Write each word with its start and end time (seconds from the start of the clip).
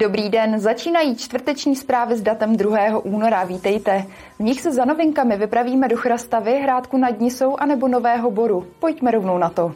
Dobrý 0.00 0.28
den, 0.28 0.60
začínají 0.60 1.16
čtvrteční 1.16 1.76
zprávy 1.76 2.16
s 2.16 2.22
datem 2.22 2.56
2. 2.56 2.98
února. 2.98 3.44
Vítejte. 3.44 4.04
V 4.38 4.42
nich 4.42 4.60
se 4.60 4.72
za 4.72 4.84
novinkami 4.84 5.36
vypravíme 5.36 5.88
do 5.88 5.96
Chrastavy, 5.96 6.60
Hrádku 6.62 6.96
nad 6.96 7.20
Nisou 7.20 7.56
a 7.56 7.66
nebo 7.66 7.88
Nového 7.88 8.30
Boru. 8.30 8.66
Pojďme 8.78 9.10
rovnou 9.10 9.38
na 9.38 9.48
to. 9.48 9.74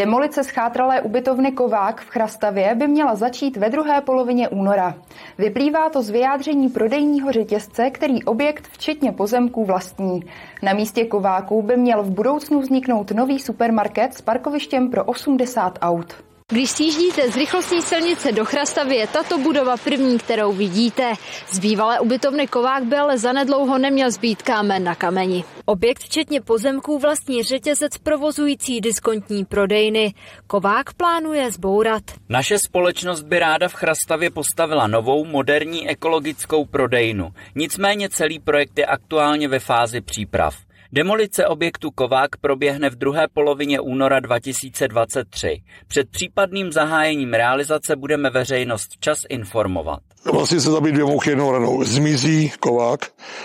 Demolice 0.00 0.44
schátralé 0.44 1.00
ubytovny 1.00 1.52
Kovák 1.52 2.00
v 2.00 2.08
Chrastavě 2.08 2.74
by 2.74 2.88
měla 2.88 3.14
začít 3.14 3.56
ve 3.56 3.70
druhé 3.70 4.00
polovině 4.00 4.48
února. 4.48 4.94
Vyplývá 5.38 5.90
to 5.90 6.02
z 6.02 6.10
vyjádření 6.10 6.68
prodejního 6.68 7.32
řetězce, 7.32 7.90
který 7.90 8.24
objekt 8.24 8.68
včetně 8.68 9.12
pozemků 9.12 9.64
vlastní. 9.64 10.20
Na 10.62 10.72
místě 10.72 11.04
Kováků 11.04 11.62
by 11.62 11.76
měl 11.76 12.02
v 12.02 12.10
budoucnu 12.10 12.60
vzniknout 12.60 13.10
nový 13.10 13.38
supermarket 13.38 14.14
s 14.14 14.20
parkovištěm 14.20 14.90
pro 14.90 15.04
80 15.04 15.78
aut. 15.82 16.29
Když 16.50 16.70
sjíždíte 16.70 17.30
z 17.30 17.36
rychlostní 17.36 17.82
silnice 17.82 18.32
do 18.32 18.44
Chrastavy, 18.44 18.96
je 18.96 19.06
tato 19.06 19.38
budova 19.38 19.76
první, 19.76 20.18
kterou 20.18 20.52
vidíte. 20.52 21.12
Z 21.48 21.58
bývalé 21.58 22.00
ubytovny 22.00 22.46
Kovák 22.46 22.84
by 22.84 22.96
ale 22.96 23.18
zanedlouho 23.18 23.78
neměl 23.78 24.10
zbýt 24.10 24.42
kámen 24.42 24.84
na 24.84 24.94
kameni. 24.94 25.44
Objekt 25.64 26.02
včetně 26.02 26.40
pozemků 26.40 26.98
vlastní 26.98 27.42
řetězec 27.42 27.98
provozující 27.98 28.80
diskontní 28.80 29.44
prodejny. 29.44 30.14
Kovák 30.46 30.92
plánuje 30.92 31.52
zbourat. 31.52 32.02
Naše 32.28 32.58
společnost 32.58 33.22
by 33.22 33.38
ráda 33.38 33.68
v 33.68 33.74
Chrastavě 33.74 34.30
postavila 34.30 34.86
novou 34.86 35.24
moderní 35.24 35.88
ekologickou 35.88 36.64
prodejnu. 36.64 37.32
Nicméně 37.54 38.08
celý 38.08 38.38
projekt 38.38 38.78
je 38.78 38.86
aktuálně 38.86 39.48
ve 39.48 39.58
fázi 39.58 40.00
příprav. 40.00 40.56
Demolice 40.92 41.46
objektu 41.46 41.90
Kovák 41.90 42.36
proběhne 42.36 42.90
v 42.90 42.96
druhé 42.96 43.26
polovině 43.34 43.80
února 43.80 44.20
2023. 44.20 45.62
Před 45.88 46.10
případným 46.10 46.72
zahájením 46.72 47.34
realizace 47.34 47.96
budeme 47.96 48.30
veřejnost 48.30 48.90
včas 48.92 49.18
informovat. 49.28 50.00
Vlastně 50.32 50.60
se 50.60 50.70
zabít 50.70 50.94
dvě 50.94 51.04
mouchy 51.04 51.30
jednou 51.30 51.52
ranou. 51.52 51.84
Zmizí 51.84 52.52
Kovák 52.60 53.00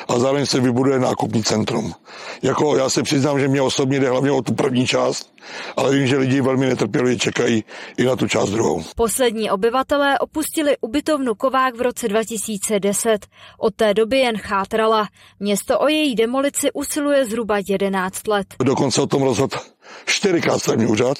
a 0.07 0.19
zároveň 0.19 0.45
se 0.45 0.59
vybuduje 0.59 0.99
nákupní 0.99 1.43
centrum. 1.43 1.93
Jako 2.41 2.77
já 2.77 2.89
se 2.89 3.03
přiznám, 3.03 3.39
že 3.39 3.47
mě 3.47 3.61
osobně 3.61 3.99
jde 3.99 4.09
hlavně 4.09 4.31
o 4.31 4.41
tu 4.41 4.53
první 4.53 4.87
část, 4.87 5.34
ale 5.77 5.95
vím, 5.95 6.07
že 6.07 6.17
lidi 6.17 6.41
velmi 6.41 6.65
netrpělivě 6.65 7.17
čekají 7.19 7.63
i 7.97 8.05
na 8.05 8.15
tu 8.15 8.27
část 8.27 8.49
druhou. 8.49 8.83
Poslední 8.95 9.51
obyvatelé 9.51 10.19
opustili 10.19 10.77
ubytovnu 10.81 11.35
Kovák 11.35 11.75
v 11.75 11.81
roce 11.81 12.07
2010. 12.07 13.27
Od 13.59 13.75
té 13.75 13.93
doby 13.93 14.17
jen 14.19 14.37
chátrala. 14.37 15.07
Město 15.39 15.79
o 15.79 15.87
její 15.87 16.15
demolici 16.15 16.71
usiluje 16.71 17.25
zhruba 17.25 17.57
11 17.69 18.27
let. 18.27 18.47
Dokonce 18.63 19.01
o 19.01 19.07
tom 19.07 19.23
rozhodl 19.23 19.57
čtyřikrát 20.05 20.59
stavební 20.59 20.85
úřad, 20.85 21.17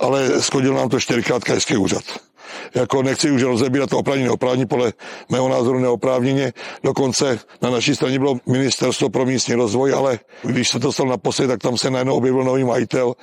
ale 0.00 0.42
skodil 0.42 0.74
nám 0.74 0.88
to 0.88 1.00
čtyřikrát 1.00 1.44
krajský 1.44 1.76
úřad. 1.76 2.04
Jako 2.74 3.02
nechci 3.02 3.30
už 3.30 3.42
rozebírat 3.42 3.90
to 3.90 3.98
oprávnění 3.98 4.26
neoprávnění, 4.26 4.66
podle 4.66 4.92
mého 5.28 5.48
názoru 5.48 5.78
neoprávněně. 5.78 6.52
Dokonce 6.84 7.38
na 7.62 7.70
naší 7.70 7.94
straně 7.94 8.18
bylo 8.18 8.36
ministerstvo 8.46 9.10
pro 9.10 9.26
místní 9.26 9.54
rozvoj, 9.54 9.92
ale 9.92 10.18
když 10.42 10.68
se 10.68 10.80
to 10.80 10.92
stalo 10.92 11.10
naposledy, 11.10 11.48
tak 11.48 11.60
tam 11.60 11.76
se 11.76 11.90
najednou 11.90 12.16
objevil 12.16 12.44
nový 12.44 12.64
majitel, 12.64 13.14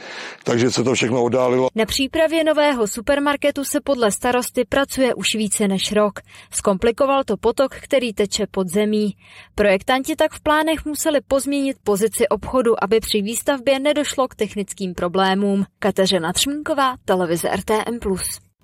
takže 0.43 0.71
se 0.71 0.83
to 0.83 0.93
všechno 0.93 1.23
oddálilo. 1.23 1.69
Na 1.75 1.85
přípravě 1.85 2.43
nového 2.43 2.87
supermarketu 2.87 3.63
se 3.63 3.81
podle 3.83 4.11
starosty 4.11 4.65
pracuje 4.69 5.13
už 5.13 5.35
více 5.35 5.67
než 5.67 5.91
rok. 5.91 6.19
Zkomplikoval 6.53 7.23
to 7.23 7.37
potok, 7.37 7.75
který 7.75 8.13
teče 8.13 8.45
pod 8.51 8.67
zemí. 8.67 9.15
Projektanti 9.55 10.15
tak 10.15 10.31
v 10.33 10.41
plánech 10.41 10.85
museli 10.85 11.19
pozměnit 11.27 11.77
pozici 11.83 12.27
obchodu, 12.27 12.83
aby 12.83 12.99
při 12.99 13.21
výstavbě 13.21 13.79
nedošlo 13.79 14.27
k 14.27 14.35
technickým 14.35 14.93
problémům. 14.93 15.65
Kateřina 15.79 16.33
Třmínková, 16.33 16.95
televize 17.05 17.49
RTM+. 17.55 17.99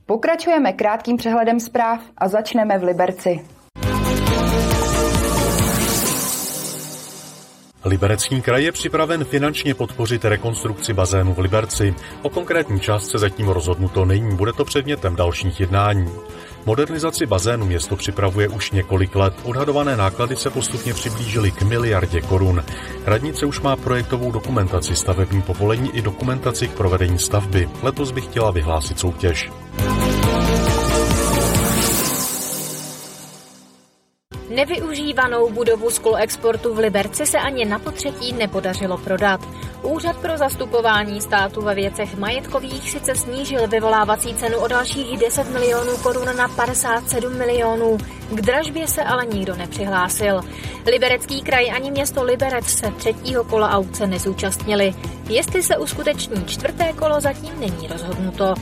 Pokračujeme 0.08 0.74
krátkým 0.74 1.18
přehledem 1.18 1.60
zpráv 1.60 2.00
a 2.18 2.28
začneme 2.28 2.80
v 2.80 2.84
Liberci. 2.84 3.40
Liberecký 7.86 8.42
kraj 8.42 8.64
je 8.64 8.72
připraven 8.72 9.26
finančně 9.26 9.74
podpořit 9.74 10.26
rekonstrukci 10.26 10.94
bazénu 10.94 11.34
v 11.34 11.40
Liberci. 11.40 11.96
O 12.22 12.30
konkrétní 12.30 12.80
částce 12.80 13.18
zatím 13.18 13.48
rozhodnuto 13.48 14.06
není, 14.06 14.36
bude 14.36 14.54
to 14.54 14.66
předmětem 14.66 15.16
dalších 15.16 15.60
jednání. 15.60 16.12
Modernizaci 16.68 17.26
bazénu 17.26 17.66
město 17.66 17.96
připravuje 17.96 18.48
už 18.48 18.72
několik 18.72 19.16
let. 19.16 19.34
Odhadované 19.44 19.98
náklady 19.98 20.36
se 20.36 20.50
postupně 20.50 20.94
přiblížily 20.94 21.52
k 21.52 21.62
miliardě 21.62 22.22
korun. 22.22 22.64
Radnice 23.06 23.46
už 23.46 23.60
má 23.62 23.76
projektovou 23.76 24.32
dokumentaci, 24.32 24.96
stavební 24.96 25.42
povolení 25.42 25.90
i 25.98 26.02
dokumentaci 26.02 26.68
k 26.68 26.72
provedení 26.72 27.20
stavby. 27.20 27.70
Letos 27.84 28.12
by 28.12 28.22
chtěla 28.22 28.52
vyhlásit 28.52 29.00
soutěž. 29.00 29.50
Nevyužívanou 34.58 35.52
budovu 35.52 35.90
Skol 35.90 36.18
Exportu 36.18 36.74
v 36.74 36.78
Liberci 36.78 37.26
se 37.26 37.38
ani 37.38 37.66
na 37.66 37.80
potřetí 37.80 38.34
nepodařilo 38.34 38.98
prodat. 38.98 39.42
Úřad 39.82 40.18
pro 40.18 40.38
zastupování 40.38 41.22
státu 41.22 41.62
ve 41.62 41.76
věcech 41.76 42.18
majetkových 42.18 42.92
sice 42.92 43.16
snížil 43.16 43.68
vyvolávací 43.68 44.36
cenu 44.36 44.58
o 44.58 44.68
dalších 44.68 45.20
10 45.20 45.50
milionů 45.50 45.98
korun 45.98 46.38
na 46.38 46.48
57 46.48 47.38
milionů. 47.38 47.98
K 48.32 48.42
dražbě 48.42 48.88
se 48.88 49.04
ale 49.04 49.26
nikdo 49.26 49.56
nepřihlásil. 49.56 50.42
Liberecký 50.86 51.42
kraj 51.42 51.72
ani 51.72 51.92
město 51.92 52.24
Liberec 52.24 52.66
se 52.66 52.92
třetího 52.92 53.44
kola 53.44 53.70
aukce 53.70 54.08
nezúčastnili. 54.08 54.94
Jestli 55.30 55.64
se 55.64 55.78
uskuteční 55.78 56.46
čtvrté 56.46 56.94
kolo, 56.94 57.22
zatím 57.22 57.60
není 57.60 57.88
rozhodnuto. 57.88 58.54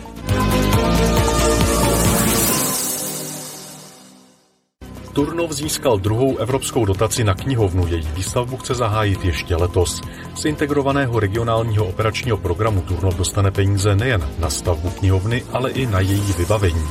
Turnov 5.15 5.51
získal 5.51 5.97
druhou 5.99 6.37
evropskou 6.37 6.85
dotaci 6.85 7.23
na 7.23 7.33
knihovnu, 7.33 7.87
její 7.87 8.07
výstavbu 8.15 8.57
chce 8.57 8.75
zahájit 8.75 9.25
ještě 9.25 9.55
letos. 9.55 10.01
Z 10.35 10.45
integrovaného 10.45 11.19
regionálního 11.19 11.85
operačního 11.85 12.37
programu 12.37 12.81
Turnov 12.81 13.15
dostane 13.15 13.51
peníze 13.51 13.95
nejen 13.95 14.29
na 14.39 14.49
stavbu 14.49 14.89
knihovny, 14.89 15.43
ale 15.53 15.71
i 15.71 15.85
na 15.85 15.99
její 15.99 16.33
vybavení. 16.37 16.87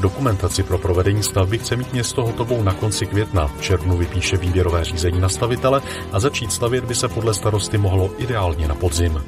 Dokumentaci 0.00 0.62
pro 0.62 0.78
provedení 0.78 1.22
stavby 1.22 1.58
chce 1.58 1.76
mít 1.76 1.92
město 1.92 2.22
hotovou 2.22 2.62
na 2.62 2.74
konci 2.74 3.06
května. 3.06 3.46
V 3.46 3.62
červnu 3.62 3.96
vypíše 3.96 4.36
výběrové 4.36 4.84
řízení 4.84 5.20
na 5.20 5.28
stavitele 5.28 5.82
a 6.12 6.20
začít 6.20 6.52
stavět 6.52 6.84
by 6.84 6.94
se 6.94 7.08
podle 7.08 7.34
starosty 7.34 7.78
mohlo 7.78 8.10
ideálně 8.18 8.68
na 8.68 8.74
podzim. 8.74 9.22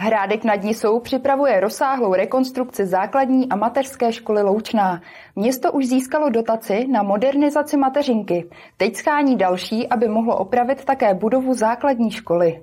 Hrádek 0.00 0.44
nad 0.44 0.62
Nisou 0.62 1.00
připravuje 1.00 1.60
rozsáhlou 1.60 2.14
rekonstrukci 2.14 2.86
základní 2.86 3.48
a 3.48 3.56
mateřské 3.56 4.12
školy 4.12 4.42
Loučná. 4.42 5.02
Město 5.36 5.72
už 5.72 5.86
získalo 5.86 6.30
dotaci 6.30 6.86
na 6.88 7.02
modernizaci 7.02 7.76
mateřinky. 7.76 8.50
Teď 8.76 8.96
schání 8.96 9.36
další, 9.36 9.88
aby 9.88 10.08
mohlo 10.08 10.36
opravit 10.36 10.84
také 10.84 11.14
budovu 11.14 11.54
základní 11.54 12.10
školy. 12.10 12.62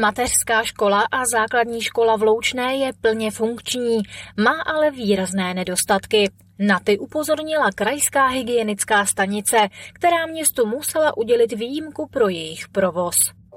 Mateřská 0.00 0.62
škola 0.62 1.04
a 1.12 1.24
základní 1.24 1.80
škola 1.80 2.16
v 2.16 2.22
Loučné 2.22 2.76
je 2.76 2.92
plně 3.00 3.30
funkční, 3.30 4.02
má 4.44 4.62
ale 4.66 4.90
výrazné 4.90 5.54
nedostatky. 5.54 6.30
Na 6.58 6.80
ty 6.80 6.98
upozornila 6.98 7.70
krajská 7.74 8.26
hygienická 8.26 9.06
stanice, 9.06 9.56
která 9.92 10.26
městu 10.26 10.66
musela 10.66 11.16
udělit 11.16 11.52
výjimku 11.52 12.08
pro 12.10 12.28
jejich 12.28 12.68
provoz. 12.68 13.14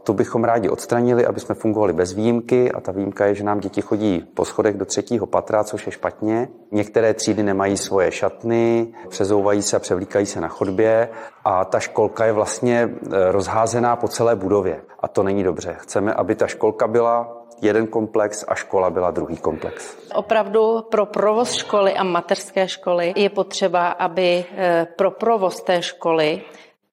To 0.10 0.14
bychom 0.14 0.44
rádi 0.44 0.70
odstranili, 0.70 1.26
aby 1.26 1.40
jsme 1.40 1.56
fungovali 1.56 1.94
bez 1.94 2.14
výjimky 2.14 2.72
a 2.72 2.82
ta 2.82 2.92
výjimka 2.92 3.26
je, 3.26 3.36
že 3.36 3.44
nám 3.44 3.60
děti 3.60 3.82
chodí 3.82 4.26
po 4.34 4.46
schodech 4.46 4.78
do 4.78 4.86
třetího 4.86 5.26
patra, 5.26 5.64
což 5.64 5.86
je 5.86 5.92
špatně. 5.92 6.48
Některé 6.72 7.14
třídy 7.14 7.44
nemají 7.44 7.78
svoje 7.78 8.12
šatny, 8.12 8.88
přezouvají 9.10 9.62
se 9.62 9.76
a 9.76 9.80
převlíkají 9.80 10.26
se 10.26 10.42
na 10.42 10.48
chodbě 10.48 11.10
a 11.46 11.66
ta 11.66 11.80
školka 11.80 12.26
je 12.26 12.34
vlastně 12.34 12.80
e, 12.82 13.32
rozházená 13.32 13.96
po 13.96 14.08
celé 14.08 14.36
budově 14.36 14.82
a 15.00 15.08
to 15.08 15.24
není 15.24 15.44
dobře. 15.44 15.76
Chceme, 15.80 16.14
aby 16.14 16.36
ta 16.36 16.48
školka 16.48 16.88
byla 16.88 17.46
jeden 17.62 17.88
komplex 17.88 18.46
a 18.48 18.56
škola 18.56 18.90
byla 18.90 19.12
druhý 19.12 19.38
komplex. 19.38 19.98
Opravdu 20.16 20.82
pro 20.90 21.06
provoz 21.06 21.54
školy 21.54 21.94
a 21.94 22.04
mateřské 22.04 22.68
školy 22.68 23.14
je 23.16 23.30
potřeba, 23.30 23.88
aby 23.88 24.46
e, 24.58 24.88
pro 24.96 25.12
provoz 25.12 25.64
té 25.64 25.82
školy 25.82 26.42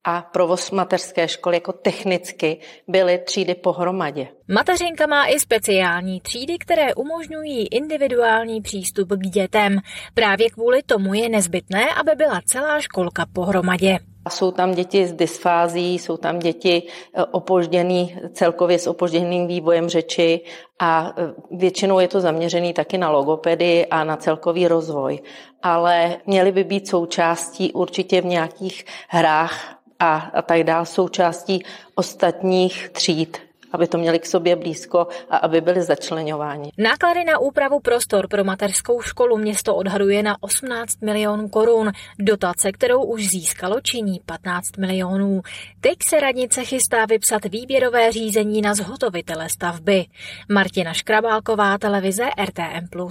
a 0.07 0.23
provoz 0.33 0.71
mateřské 0.71 1.29
školy 1.29 1.57
jako 1.57 1.73
technicky 1.73 2.61
byly 2.89 3.19
třídy 3.19 3.55
pohromadě. 3.55 4.29
Mateřinka 4.49 5.07
má 5.07 5.27
i 5.27 5.41
speciální 5.41 6.21
třídy, 6.21 6.59
které 6.59 6.95
umožňují 6.95 7.67
individuální 7.67 8.63
přístup 8.63 9.09
k 9.09 9.27
dětem. 9.27 9.79
Právě 10.15 10.51
kvůli 10.51 10.83
tomu 10.83 11.15
je 11.15 11.29
nezbytné, 11.29 11.95
aby 11.95 12.11
byla 12.17 12.41
celá 12.45 12.81
školka 12.81 13.27
pohromadě. 13.33 13.99
Jsou 14.31 14.51
tam 14.51 14.75
děti 14.75 15.07
s 15.07 15.13
dysfází, 15.13 15.99
jsou 15.99 16.17
tam 16.17 16.39
děti 16.39 16.83
e, 16.83 17.25
opožděný, 17.25 18.17
celkově 18.33 18.79
s 18.79 18.87
opožděným 18.87 19.47
vývojem 19.47 19.89
řeči 19.89 20.41
a 20.79 21.15
e, 21.17 21.57
většinou 21.57 21.99
je 21.99 22.09
to 22.09 22.21
zaměřený 22.21 22.73
taky 22.73 22.99
na 22.99 23.11
logopedy 23.11 23.87
a 23.87 24.05
na 24.05 24.17
celkový 24.17 24.69
rozvoj. 24.69 25.21
Ale 25.63 26.17
měly 26.27 26.53
by 26.53 26.65
být 26.65 26.89
součástí 26.89 27.73
určitě 27.73 28.21
v 28.21 28.25
nějakých 28.25 28.85
hrách 29.09 29.76
a, 30.01 30.17
a 30.17 30.43
tak 30.43 30.63
dále 30.63 30.87
součástí 30.87 31.63
ostatních 31.95 32.89
tříd, 32.89 33.39
aby 33.73 33.87
to 33.87 33.99
měli 33.99 34.19
k 34.19 34.27
sobě 34.27 34.57
blízko 34.57 35.07
a 35.31 35.37
aby 35.37 35.61
byli 35.61 35.83
začlenováni. 35.83 36.71
Náklady 36.79 37.25
na 37.25 37.39
úpravu 37.39 37.81
prostor 37.81 38.29
pro 38.29 38.45
mateřskou 38.45 39.01
školu 39.01 39.37
město 39.37 39.77
odhaduje 39.77 40.23
na 40.23 40.37
18 40.41 41.03
milionů 41.03 41.49
korun. 41.49 41.93
Dotace, 42.19 42.73
kterou 42.73 43.05
už 43.05 43.29
získalo, 43.29 43.81
činí 43.81 44.21
15 44.27 44.77
milionů. 44.79 45.43
Teď 45.81 45.97
se 46.09 46.21
radnice 46.21 46.65
chystá 46.65 47.07
vypsat 47.07 47.45
výběrové 47.45 48.13
řízení 48.13 48.63
na 48.63 48.75
zhotovitele 48.75 49.49
stavby. 49.49 50.05
Martina 50.53 50.93
Škrabálková, 50.93 51.79
televize 51.79 52.25
RTM+. 52.45 53.09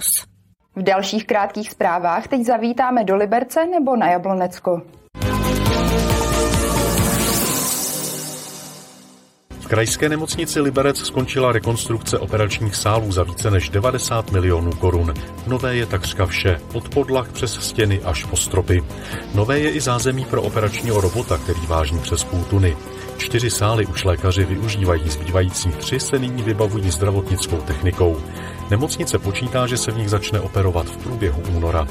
V 0.76 0.82
dalších 0.82 1.26
krátkých 1.26 1.70
zprávách 1.70 2.28
teď 2.28 2.44
zavítáme 2.44 3.04
do 3.04 3.16
Liberce 3.16 3.66
nebo 3.66 3.96
na 3.96 4.10
Jablonecko. 4.10 4.82
V 9.66 9.68
krajské 9.68 10.08
nemocnici 10.08 10.60
Liberec 10.60 10.98
skončila 10.98 11.52
rekonstrukce 11.52 12.18
operačních 12.18 12.76
sálů 12.76 13.12
za 13.12 13.22
více 13.22 13.50
než 13.50 13.68
90 13.68 14.32
milionů 14.32 14.72
korun. 14.72 15.14
Nové 15.46 15.76
je 15.76 15.86
takřka 15.86 16.26
vše, 16.26 16.60
od 16.72 16.88
podlah 16.88 17.32
přes 17.32 17.54
stěny 17.54 18.00
až 18.00 18.24
po 18.24 18.36
stropy. 18.36 18.84
Nové 19.34 19.58
je 19.58 19.70
i 19.70 19.80
zázemí 19.80 20.24
pro 20.24 20.42
operačního 20.42 21.00
robota, 21.00 21.38
který 21.38 21.60
váží 21.66 21.98
přes 21.98 22.24
půl 22.24 22.44
tuny. 22.44 22.76
Čtyři 23.18 23.50
sály 23.50 23.86
už 23.86 24.04
lékaři 24.04 24.44
využívají, 24.44 25.10
zbývající 25.10 25.68
tři 25.68 26.00
se 26.00 26.18
nyní 26.18 26.42
vybavují 26.42 26.90
zdravotnickou 26.90 27.56
technikou. 27.56 28.20
Nemocnice 28.70 29.18
počítá, 29.18 29.66
že 29.66 29.76
se 29.76 29.90
v 29.90 29.96
nich 29.96 30.10
začne 30.10 30.40
operovat 30.40 30.86
v 30.86 30.96
průběhu 30.96 31.42
února. 31.56 31.86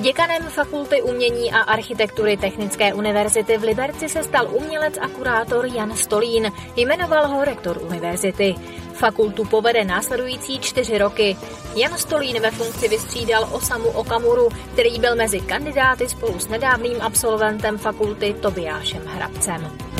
Děkanem 0.00 0.42
Fakulty 0.42 1.02
umění 1.02 1.52
a 1.52 1.58
architektury 1.58 2.36
Technické 2.36 2.94
univerzity 2.94 3.58
v 3.58 3.62
Liberci 3.62 4.08
se 4.08 4.22
stal 4.22 4.48
umělec 4.52 4.98
a 5.00 5.08
kurátor 5.08 5.66
Jan 5.66 5.96
Stolín. 5.96 6.52
Jmenoval 6.76 7.28
ho 7.28 7.44
rektor 7.44 7.78
univerzity. 7.82 8.54
Fakultu 8.92 9.44
povede 9.44 9.84
následující 9.84 10.58
čtyři 10.58 10.98
roky. 10.98 11.36
Jan 11.76 11.98
Stolín 11.98 12.40
ve 12.42 12.50
funkci 12.50 12.88
vystřídal 12.88 13.48
Osamu 13.52 13.88
Okamuru, 13.88 14.48
který 14.72 15.00
byl 15.00 15.16
mezi 15.16 15.40
kandidáty 15.40 16.08
spolu 16.08 16.38
s 16.38 16.48
nedávným 16.48 16.96
absolventem 17.00 17.78
fakulty 17.78 18.34
Tobiášem 18.40 19.02
Hrabcem. 19.06 19.91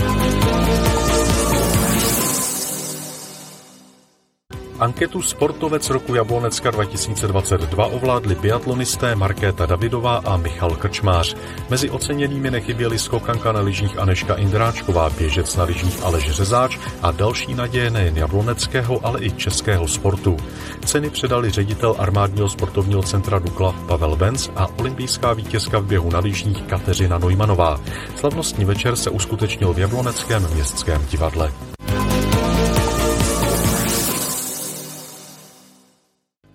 Anketu 4.82 5.22
Sportovec 5.22 5.90
roku 5.90 6.14
Jablonecka 6.14 6.70
2022 6.70 7.86
ovládli 7.86 8.34
biatlonisté 8.34 9.14
Markéta 9.14 9.66
Davidová 9.66 10.16
a 10.24 10.36
Michal 10.36 10.70
Krčmář. 10.70 11.36
Mezi 11.70 11.90
oceněnými 11.90 12.50
nechyběly 12.50 12.98
skokanka 12.98 13.52
na 13.52 13.60
lyžích 13.60 13.98
Aneška 13.98 14.34
Indráčková, 14.34 15.10
běžec 15.10 15.56
na 15.56 15.64
lyžích 15.64 16.02
Aleš 16.02 16.30
Řezáč 16.30 16.78
a 17.02 17.10
další 17.10 17.54
naděje 17.54 17.90
nejen 17.90 18.16
jabloneckého, 18.16 19.06
ale 19.06 19.24
i 19.24 19.30
českého 19.30 19.88
sportu. 19.88 20.36
Ceny 20.84 21.10
předali 21.10 21.50
ředitel 21.50 21.94
armádního 21.98 22.48
sportovního 22.48 23.02
centra 23.02 23.38
Dukla 23.38 23.74
Pavel 23.86 24.16
Benz 24.16 24.50
a 24.56 24.66
olympijská 24.78 25.32
vítězka 25.32 25.78
v 25.78 25.86
běhu 25.86 26.10
na 26.10 26.18
lyžích 26.18 26.62
Kateřina 26.62 27.18
Nojmanová. 27.18 27.80
Slavnostní 28.16 28.64
večer 28.64 28.96
se 28.96 29.10
uskutečnil 29.10 29.72
v 29.72 29.78
Jabloneckém 29.78 30.48
městském 30.54 31.06
divadle. 31.10 31.71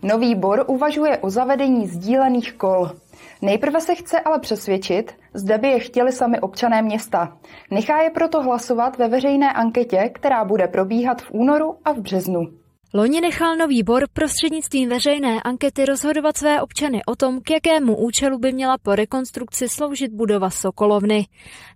Nový 0.08 0.36
bor 0.36 0.64
uvažuje 0.68 1.18
o 1.18 1.30
zavedení 1.30 1.88
sdílených 1.88 2.54
kol. 2.54 2.92
Nejprve 3.42 3.82
se 3.82 3.96
chce 3.96 4.20
ale 4.20 4.40
přesvědčit, 4.40 5.12
zda 5.34 5.58
by 5.58 5.68
je 5.68 5.80
chtěli 5.80 6.12
sami 6.12 6.40
občané 6.40 6.82
města. 6.82 7.38
Nechá 7.72 8.02
je 8.02 8.10
proto 8.10 8.42
hlasovat 8.42 8.98
ve 8.98 9.08
veřejné 9.08 9.54
anketě, 9.54 10.10
která 10.14 10.46
bude 10.46 10.68
probíhat 10.68 11.22
v 11.22 11.32
únoru 11.32 11.76
a 11.86 11.92
v 11.92 12.00
březnu. 12.00 12.42
Loni 12.94 13.22
nechal 13.22 13.56
nový 13.56 13.84
bor 13.84 14.04
prostřednictvím 14.14 14.90
veřejné 14.90 15.42
ankety 15.42 15.86
rozhodovat 15.86 16.38
své 16.38 16.62
občany 16.62 17.02
o 17.06 17.16
tom, 17.16 17.42
k 17.42 17.52
jakému 17.52 17.98
účelu 17.98 18.40
by 18.40 18.52
měla 18.52 18.78
po 18.78 18.96
rekonstrukci 18.96 19.70
sloužit 19.70 20.12
budova 20.12 20.50
Sokolovny. 20.50 21.26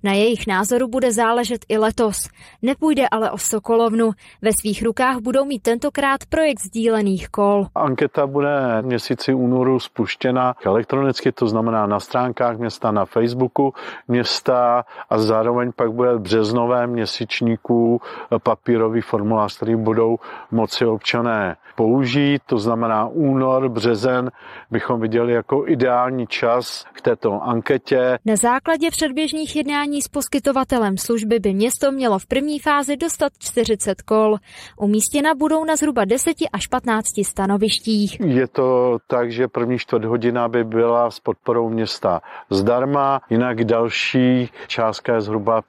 Na 0.04 0.14
jejich 0.14 0.48
názoru 0.48 0.88
bude 0.88 1.12
záležet 1.12 1.66
i 1.70 1.78
letos. 1.78 2.28
Nepůjde 2.62 3.08
ale 3.12 3.32
o 3.32 3.38
Sokolovnu. 3.38 4.12
Ve 4.42 4.52
svých 4.54 4.84
rukách 4.84 5.18
budou 5.18 5.46
mít 5.46 5.64
tentokrát 5.64 6.26
projekt 6.30 6.60
sdílených 6.60 7.30
kol. 7.30 7.68
Anketa 7.76 8.28
bude 8.28 8.82
v 8.82 8.86
měsíci 8.86 9.34
únoru 9.34 9.80
spuštěna 9.80 10.56
elektronicky, 10.66 11.32
to 11.32 11.48
znamená 11.48 11.86
na 11.88 12.00
stránkách 12.00 12.58
města, 12.58 12.92
na 12.92 13.06
Facebooku 13.06 13.74
města 14.08 14.86
a 15.10 15.18
zároveň 15.18 15.72
pak 15.76 15.92
bude 15.92 16.14
v 16.14 16.20
březnovém 16.20 16.90
měsíčníku 16.90 18.02
papírový 18.44 19.02
formulář, 19.02 19.58
který 19.58 19.76
budou 19.76 20.18
moci 20.52 20.86
občané 21.02 21.56
použít, 21.76 22.42
to 22.46 22.58
znamená 22.58 23.08
únor, 23.08 23.70
březen, 23.70 24.32
bychom 24.72 25.02
viděli 25.02 25.34
jako 25.34 25.68
ideální 25.68 26.28
čas 26.28 26.86
k 26.94 27.02
této 27.02 27.44
anketě. 27.44 28.20
Na 28.26 28.36
základě 28.36 28.92
předběžných 28.92 29.56
jednání 29.56 30.02
s 30.02 30.08
poskytovatelem 30.08 30.98
služby 30.98 31.40
by 31.40 31.54
město 31.54 31.92
mělo 31.92 32.20
v 32.20 32.26
první 32.26 32.60
fázi 32.60 32.98
dostat 32.98 33.32
40 33.40 34.02
kol. 34.02 34.38
Umístěna 34.78 35.36
budou 35.36 35.66
na 35.66 35.76
zhruba 35.76 36.06
10 36.06 36.38
až 36.54 36.68
15 36.68 37.06
stanovištích. 37.24 38.20
Je 38.20 38.48
to 38.48 38.98
tak, 39.08 39.32
že 39.32 39.48
první 39.48 39.78
čtvrt 39.80 40.06
hodina 40.06 40.48
by 40.48 40.64
byla 40.64 41.12
s 41.12 41.20
podporou 41.20 41.70
města 41.70 42.22
zdarma, 42.50 43.22
jinak 43.30 43.64
další 43.64 44.50
částka 44.68 45.16
je 45.16 45.22
zhruba 45.22 45.62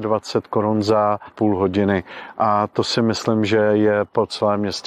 25 0.00 0.46
korun 0.46 0.82
za 0.82 1.18
půl 1.34 1.58
hodiny 1.58 2.04
a 2.38 2.66
to 2.66 2.84
si 2.84 3.02
myslím, 3.02 3.44
že 3.44 3.56
je 3.56 4.04
po 4.12 4.26
celém 4.26 4.60
městě 4.60 4.77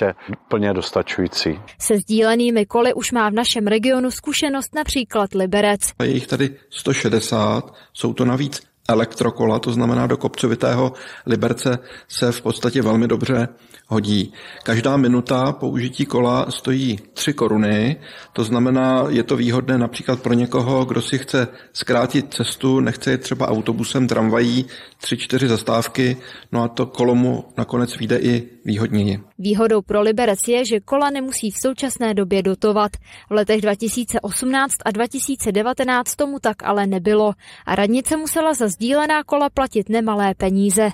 plně 0.47 0.73
dostačující. 0.73 1.59
Se 1.79 1.97
sdílenými 1.97 2.65
koly 2.65 2.93
už 2.93 3.11
má 3.11 3.29
v 3.29 3.33
našem 3.33 3.67
regionu 3.67 4.11
zkušenost 4.11 4.75
například 4.75 5.33
Liberec. 5.33 5.81
Je 6.03 6.09
jich 6.09 6.27
tady 6.27 6.55
160, 6.69 7.73
jsou 7.93 8.13
to 8.13 8.25
navíc 8.25 8.70
elektrokola, 8.89 9.59
to 9.59 9.71
znamená 9.71 10.07
do 10.07 10.17
kopcovitého 10.17 10.93
Liberce 11.25 11.79
se 12.07 12.31
v 12.31 12.41
podstatě 12.41 12.81
velmi 12.81 13.07
dobře 13.07 13.47
hodí. 13.87 14.33
Každá 14.63 14.97
minuta 14.97 15.51
použití 15.51 16.05
kola 16.05 16.51
stojí 16.51 16.99
3 17.13 17.33
koruny, 17.33 17.97
to 18.33 18.43
znamená, 18.43 19.05
je 19.09 19.23
to 19.23 19.35
výhodné 19.35 19.77
například 19.77 20.21
pro 20.21 20.33
někoho, 20.33 20.85
kdo 20.85 21.01
si 21.01 21.17
chce 21.17 21.47
zkrátit 21.73 22.33
cestu, 22.33 22.79
nechce 22.79 23.11
jít 23.11 23.21
třeba 23.21 23.47
autobusem, 23.47 24.07
tramvají, 24.07 24.65
3-4 25.03 25.47
zastávky, 25.47 26.17
no 26.51 26.63
a 26.63 26.67
to 26.67 26.85
kolo 26.85 27.15
mu 27.15 27.45
nakonec 27.57 27.97
vyjde 27.97 28.17
i 28.17 28.49
výhodněji. 28.65 29.19
Výhodou 29.37 29.81
pro 29.81 30.01
Liberec 30.01 30.39
je, 30.47 30.65
že 30.65 30.79
kola 30.79 31.09
nemusí 31.09 31.51
v 31.51 31.57
současné 31.61 32.13
době 32.13 32.43
dotovat. 32.43 32.91
V 33.29 33.33
letech 33.33 33.61
2018 33.61 34.71
a 34.85 34.91
2019 34.91 36.15
tomu 36.15 36.39
tak 36.39 36.63
ale 36.63 36.87
nebylo 36.87 37.33
a 37.65 37.75
radnice 37.75 38.17
musela 38.17 38.53
za 38.53 38.67
sdílená 38.71 39.23
kola 39.23 39.49
platit 39.49 39.89
nemalé 39.89 40.35
peníze. 40.35 40.89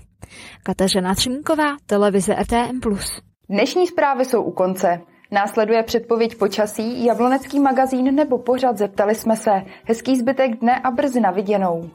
Kateřina 0.64 1.16
Třmínková, 1.16 1.78
televize 1.86 2.36
RTM+. 2.36 2.80
Dnešní 3.50 3.88
zprávy 3.88 4.26
jsou 4.26 4.44
u 4.44 4.52
konce. 4.52 5.02
Následuje 5.32 5.84
předpověď 5.84 6.36
počasí, 6.36 7.06
jablonecký 7.06 7.60
magazín 7.60 8.16
nebo 8.16 8.38
pořad 8.38 8.78
Zeptali 8.78 9.16
jsme 9.16 9.36
se. 9.36 9.52
Hezký 9.84 10.18
zbytek 10.18 10.60
dne 10.60 10.80
a 10.84 10.92
brzy 10.92 11.20
na 11.20 11.32
viděnou. 11.32 11.90